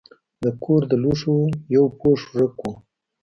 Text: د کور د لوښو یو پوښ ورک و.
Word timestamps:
د 0.43 0.45
کور 0.63 0.81
د 0.91 0.93
لوښو 1.03 1.37
یو 1.75 1.85
پوښ 1.99 2.19
ورک 2.33 2.57
و. 2.61 2.65